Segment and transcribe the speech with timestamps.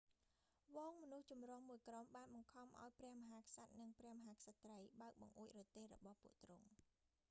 [0.67, 6.69] ហ្វូងមនុស្សចម្រុះមួយក្រុមបានបង្ខំឱ្យព្រះមហាក្សត្រ និងព្រះមហាក្សត្រី បើកបង្អួចរទេះរបស់ពួកទ្រង់